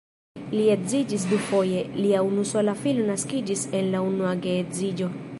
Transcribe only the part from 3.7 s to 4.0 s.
en